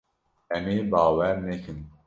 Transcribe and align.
Em 0.55 0.65
ê 0.77 0.77
bawer 0.91 1.35
nekin. 1.47 1.79